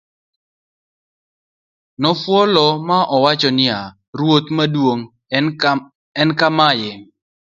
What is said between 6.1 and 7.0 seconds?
en kamaye